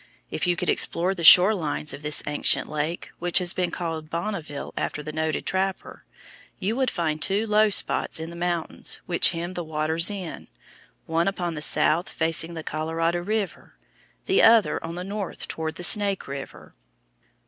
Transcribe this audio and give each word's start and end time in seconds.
If 0.31 0.47
you 0.47 0.55
could 0.55 0.67
explore 0.67 1.13
the 1.13 1.23
shore 1.23 1.53
lines 1.53 1.93
of 1.93 2.01
this 2.01 2.23
ancient 2.25 2.67
lake, 2.67 3.11
which 3.19 3.37
has 3.37 3.53
been 3.53 3.69
called 3.69 4.09
Bonneville 4.09 4.73
after 4.75 5.03
the 5.03 5.11
noted 5.11 5.45
trapper, 5.45 6.05
you 6.57 6.75
would 6.75 6.89
find 6.89 7.21
two 7.21 7.45
low 7.45 7.69
spots 7.69 8.19
in 8.19 8.31
the 8.31 8.35
mountains 8.35 8.99
which 9.05 9.29
hem 9.29 9.53
the 9.53 9.63
waters 9.63 10.09
in, 10.09 10.47
one 11.05 11.27
upon 11.27 11.53
the 11.53 11.61
south, 11.61 12.09
facing 12.09 12.55
the 12.55 12.63
Colorado 12.63 13.19
River, 13.19 13.75
the 14.25 14.41
other 14.41 14.83
on 14.83 14.95
the 14.95 15.03
north 15.03 15.47
toward 15.47 15.75
the 15.75 15.83
Snake 15.83 16.27
River. 16.27 16.73